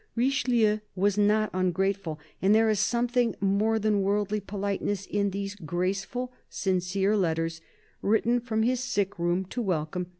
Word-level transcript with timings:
Richelieu 0.15 0.79
was 0.95 1.15
not 1.15 1.51
ungrateful, 1.53 2.19
and 2.41 2.55
there 2.55 2.71
is 2.71 2.79
something 2.79 3.35
more 3.39 3.77
than 3.77 4.01
worldly 4.01 4.39
politeness 4.39 5.05
in 5.05 5.29
these 5.29 5.53
graceful, 5.53 6.33
sincere 6.49 7.15
letters, 7.15 7.61
written 8.01 8.39
from 8.39 8.63
his 8.63 8.79
sick 8.79 9.19
room 9.19 9.45
to 9.51 9.61
welcome 9.61 10.07
M. 10.07 10.09